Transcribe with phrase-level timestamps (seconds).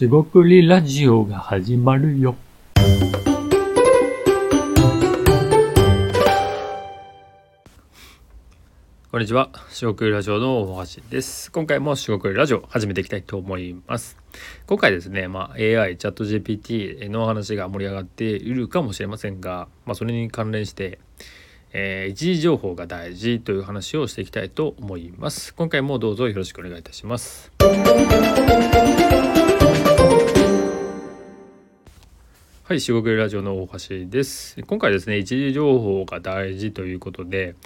[0.00, 2.34] しごくりラジオが始まるよ。
[9.10, 9.50] こんにちは。
[9.68, 11.52] しごくりラジオの大橋です。
[11.52, 14.16] 今回もしごくりラジオ始めていきたいと思います。
[14.66, 20.98] 今回ですね、まあ、AI、チャット GPT の話が盛り上がっているかもしれませんが、まあ、それに関連して、
[21.74, 25.52] えー、一時情報が大事という話をしていきたいと思います。
[25.54, 27.52] 今回もどうぞよろしくお願いいたします。
[32.70, 34.56] はい、四国ラジオの大橋です。
[34.62, 37.56] 今回ですね、一時情報が大事ということで、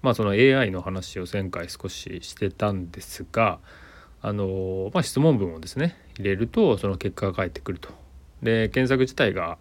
[0.00, 3.58] まあその AI の話を前回少ししてたんですが、
[4.22, 7.90] あのまあ、質問文をですね入れるとその結果が返ってくると。
[8.42, 9.58] で検索自体が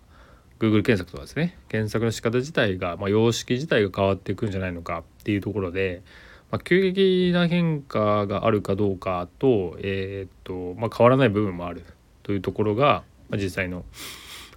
[0.58, 6.02] Google 検索とかですね検索の仕方自体が、まあ、様式自体が変わっていくんじゃないのかっていうところで、
[6.50, 11.84] まあ、急激な変化があるかどうかと,、えー、っとま、変わらない部分もある
[12.24, 13.84] というところが、まあ、実際の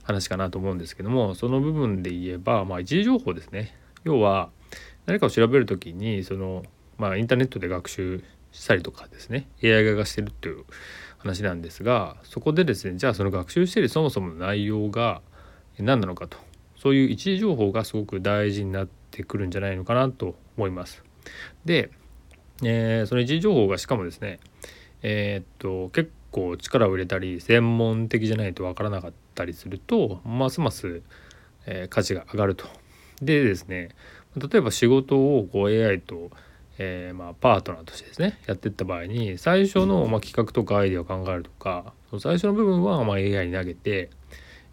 [0.06, 3.75] 話かなと思うんですけどもその部分で言えば、まあ、一時情報ですね。
[4.05, 4.50] 要は
[5.06, 6.62] 何かを調べる時にその、
[6.97, 8.22] まあ、インターネットで学習
[8.53, 9.48] したりとかですね。
[9.64, 10.64] AI 化がしてるっていう
[11.19, 15.22] 話なんですがそこでですねじゃあその学習してるそもそもの内容が
[15.78, 16.39] 何なのかと。
[16.77, 21.02] そういう一時情報がすごく大事になってくるんじゃないのかなと思います。
[21.64, 21.91] で、
[22.62, 24.39] えー、その一時情報がしかもですね
[25.02, 31.03] えー、っと結構力を入れたり専門的じゃないとわからなかったたりするとますます、
[31.67, 32.67] え、価値が上がると。
[33.23, 33.91] でですね
[34.37, 36.31] 例えば仕事をこう AI と、
[36.79, 44.11] えー、まあ、パートナーとしてですねやっていった場合に最初の、まあ、企画とかアイデアを考えるとか最初の部分は、まあ、AI に投げて、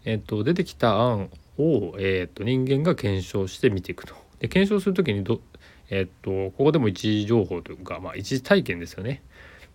[0.04, 4.14] えーと、出てきた案を、えーと、人間が検証して見ていくと。
[4.40, 5.40] で検証する時にど、
[5.88, 9.22] えーと、ここでも一時情報というか、まあ、一時体験ですよね。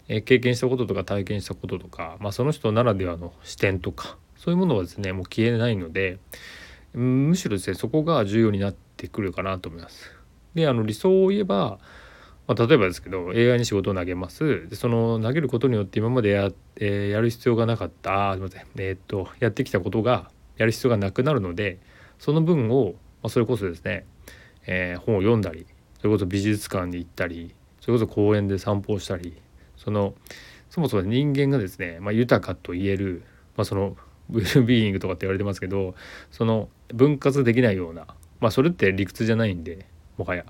[0.08, 6.18] え経験したこととか体験したこととか、まあ、その人ならではの視点とかそういうものはですねもう消えないので
[6.94, 10.12] むしろですねそこが重要になってくるかなと思います。
[10.56, 11.78] であの理想を言えば、
[12.48, 21.78] まあ、例えばですけど AI に仕事を投げますでその投げることによって今までや,、えー、やる必要がなかったあすいませんえー、っとやってきたことがやる必要がなくなるので
[22.18, 24.06] その分を、まあ、それこそですね、
[24.66, 25.68] えー、本を読んだり
[26.00, 29.40] それこそ美術館に行ったりそれこそ公園で散歩をしたり
[29.78, 30.16] その
[30.72, 33.24] そもそも人間がですね、まあ、豊かと言える、
[33.56, 33.96] まあ、その
[34.32, 35.96] ウェルビーイングとかって言われてますけど
[36.32, 38.08] その分割できないような
[38.40, 39.86] まあそれって理屈じゃないんで
[40.18, 40.46] もはや、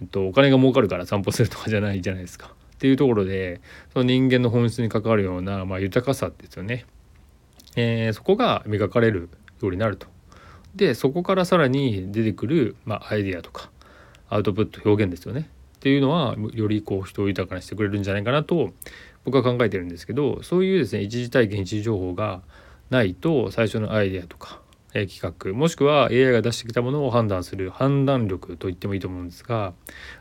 [0.00, 2.52] えっと、お金が儲かるから散歩するとかじゃないじゃないですか。
[2.74, 3.60] っていうところで
[3.92, 6.86] その人間の本質に関わるような、まあ、豊かさですよね、
[7.76, 9.28] えー、そこが磨かれる
[9.60, 10.06] ようになると。
[10.74, 13.70] でそこからさらに出てくる、まあ、アイデアとか
[14.28, 18.70] アウトプット表現ですよねっていうのはよりこう人を豊かにしてくれるんじゃないかなと
[19.24, 22.42] 僕は考えてるんですけどそういうですね一時体験一時情報が
[22.90, 24.60] ないと最初のアイデアとか、
[24.92, 29.72] え企画もしくは AI が出してきたものを判断する判断力と言ってもいいと思うんですが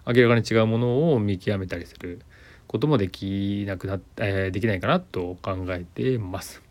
[0.05, 2.19] 明らかに違うものを見極めたりする
[2.67, 6.61] こともできなくなっ、えー、できないかなと考えてます。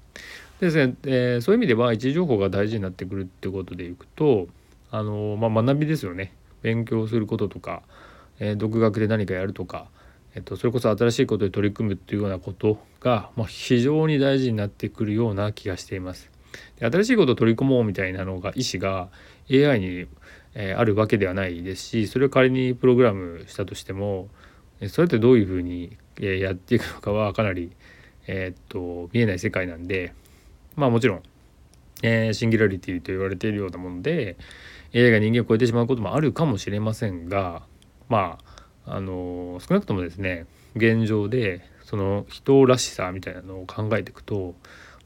[0.61, 4.47] でですね、えー、そういう意味では一時情報が大事になってくるってことでいくと
[4.93, 6.33] あの、まあ、学びですよね
[6.63, 7.83] 勉強することとか
[8.41, 9.89] えー、独学で何かやるとか、
[10.35, 16.31] えっと、それこそ新しいことで取り組むっていうようなことが、まあ、非常に大事になってくるような気がしています。
[16.79, 19.09] で新しいことを取り込もうみたいなのが意思が
[19.51, 20.07] AI に、
[20.55, 24.29] えー、あるわけではないですしそれを仮にプログラムしたとしても
[24.89, 27.73] それってどういうふうに、え、やっていくのかはかなり、
[28.27, 30.13] えー、っと見えない世界なんで
[30.77, 31.23] まあもちろん、
[32.03, 34.37] えー、シンギュラリティと言われているようなもので
[34.95, 37.63] AI が人間を超えてしまうこともあるかもしれませんが
[38.09, 38.58] まあ
[38.89, 44.55] あの少なくともですね現状でその人らしさみたいなのを考えていくと、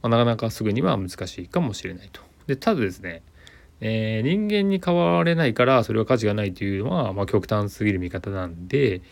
[0.03, 2.21] まあ、なかなかすぐには難しいかもしれないと。
[2.47, 3.23] でただですね、
[3.81, 9.03] えー、人間に変われないからそれは価値がないというのは、まあ、極端すぎる見方なんで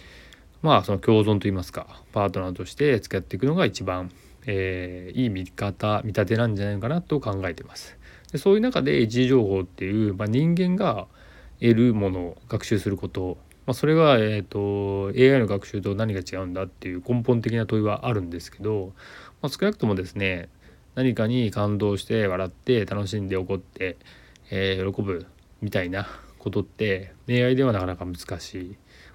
[0.63, 4.11] まあその共存といいますかパートナーとして付き合っていくのが一番、
[4.47, 7.97] えー、いい見方見立てなんじゃないかなと考えてます。
[8.33, 11.07] でそういう中で一時情報っていう、まあ、人間が
[11.61, 18.93] 得るものを学習することまあ、それが、えーと、AI の学習と何が違うんだっていう根本的な問いはあるんですけど、
[19.43, 20.49] まあ、少なくともですね
[20.95, 23.97] 何かに感動して笑って楽しんで怒って、
[24.51, 25.27] えー、喜ぶ
[25.61, 26.09] みたいな
[26.39, 28.69] ことって AI ではなかなか難しい。
[28.69, 28.75] も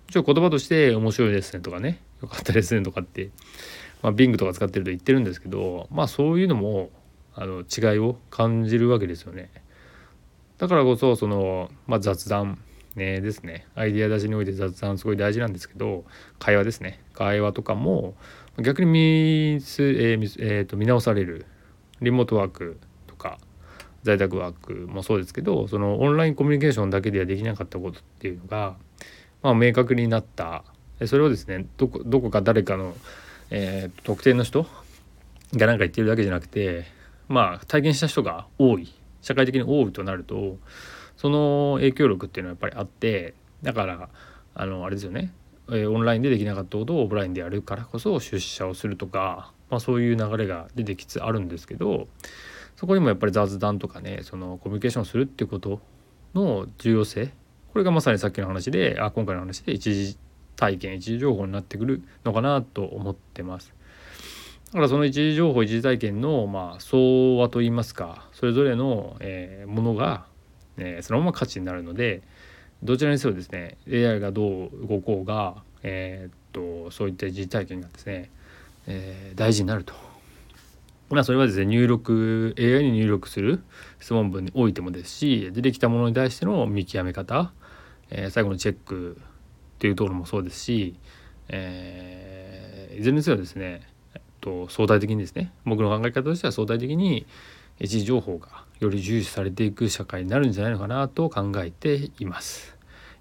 [0.09, 3.31] ちろん言葉として面白いですねとかねよかったですねとかって、
[4.03, 6.92] まあ、Bing とか使ってると言ってるんですけどまあそういうのも
[7.33, 9.50] あの違いを感じるわけですよね。
[10.57, 12.59] だからこそその、まあ、雑談
[12.95, 13.68] ねですね。
[13.75, 16.06] アイデア出しにおいて雑談すごい大事なんですけど
[16.39, 17.01] 会話ですね。
[17.13, 18.15] 会話とかも
[18.59, 21.45] 逆に見す、えーえー、と見直される。
[22.01, 22.77] リモートワーク
[23.07, 23.38] とか
[24.03, 28.75] 在宅ワークもそうですけどそのオンラインコミュニケーションだけではできなかったことっていうのが、
[29.42, 30.63] まあ、明確になった。
[31.06, 32.95] それをですねどこどこか誰かの、
[33.50, 36.86] えー、特定の人が何か言ってるだけじゃなくて
[37.27, 38.94] まあ体験した人が多い。
[39.21, 40.59] 社会的に多いとなると
[41.18, 44.10] その影響力っていうのはやっぱりあってだから
[44.54, 45.34] あのあれですよね、
[45.72, 52.08] えオンラインでできなかったことをオフラインでやるからこそ出社をするとか、まあ、そういう流れが出てきつつあるんですけど
[52.76, 55.82] そこにもやっぱり雑談とかねそのコミュニケーションするっていうこと
[56.34, 57.34] の重要性
[57.74, 60.18] これがまさにさっきの話であ今回の話で一時
[60.56, 63.74] 体験一時情報になってくるのかなと思ってます。
[64.68, 70.26] だからその一時情報一時体験のまあ相和といいますかそれぞれの、えー、ものが、
[70.77, 72.22] えー、そのまま価値になるので
[72.83, 78.30] どちらにせよですね AI がどう動こうが、えー、っとそういった一時体験がですね、
[78.88, 79.94] えー、大事になると。
[81.10, 83.62] まあそれはですね入力 AI に入力する
[84.00, 87.51] 質問文においてもですし出てきたものに対しての見極め方、
[88.10, 89.18] えー、最後のチェック
[89.75, 90.95] っていうところもそうですし、
[91.50, 93.81] えー、いずれにせよですね、
[94.16, 97.28] えっと、相対的にですね僕の考え方としては相対的に
[97.80, 102.75] 位置情報がより重視されていく社会になるんじゃないのかなと考えています。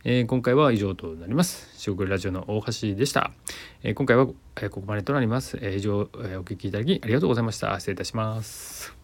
[0.04, 1.72] えー、今回は以上となります。
[1.78, 3.30] 四国ラジオの大橋でした。
[3.82, 4.26] えー、今回は、
[4.60, 5.58] え、ここまでとなります。
[5.62, 7.74] え以上、えお聞きいただきありがとうございました。
[7.78, 9.03] 失礼いたします。